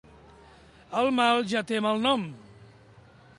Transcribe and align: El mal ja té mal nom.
El 1.01 1.09
mal 1.19 1.43
ja 1.51 1.63
té 1.73 1.83
mal 1.89 2.03
nom. 2.07 2.25